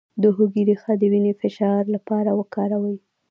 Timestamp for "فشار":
1.41-1.81